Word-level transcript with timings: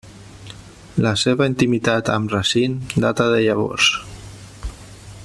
La 1.07 1.11
seva 1.23 1.47
intimitat 1.51 2.09
amb 2.15 2.35
Racine 2.37 3.05
data 3.07 3.31
de 3.35 3.45
llavors. 3.49 3.95